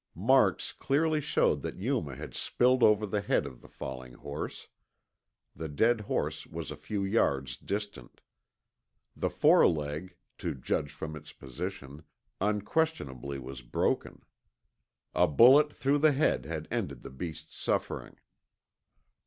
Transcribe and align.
Marks 0.15 0.71
clearly 0.71 1.21
showed 1.21 1.61
that 1.61 1.77
Yuma 1.77 2.15
had 2.15 2.33
spilled 2.33 2.81
over 2.81 3.05
the 3.05 3.21
head 3.21 3.45
of 3.45 3.61
the 3.61 3.67
falling 3.67 4.13
horse. 4.13 4.67
The 5.55 5.69
dead 5.69 6.01
horse 6.01 6.47
was 6.47 6.71
a 6.71 6.75
few 6.75 7.03
yards 7.03 7.55
distant. 7.55 8.19
The 9.15 9.29
foreleg, 9.29 10.15
to 10.39 10.55
judge 10.55 10.91
from 10.91 11.15
its 11.15 11.33
position, 11.33 12.01
unquestionably 12.39 13.37
was 13.37 13.61
broken. 13.61 14.23
A 15.13 15.27
bullet 15.27 15.71
through 15.71 15.99
the 15.99 16.13
head 16.13 16.45
had 16.47 16.67
ended 16.71 17.03
the 17.03 17.11
beast's 17.11 17.55
suffering. 17.55 18.15